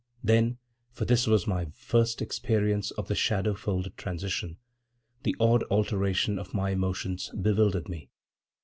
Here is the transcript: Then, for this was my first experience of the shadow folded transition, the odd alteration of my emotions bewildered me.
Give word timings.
Then, 0.23 0.57
for 0.91 1.05
this 1.05 1.27
was 1.27 1.45
my 1.45 1.65
first 1.65 2.23
experience 2.23 2.89
of 2.89 3.07
the 3.07 3.13
shadow 3.13 3.53
folded 3.53 3.97
transition, 3.97 4.57
the 5.21 5.35
odd 5.39 5.63
alteration 5.69 6.39
of 6.39 6.55
my 6.55 6.71
emotions 6.71 7.29
bewildered 7.39 7.87
me. 7.87 8.09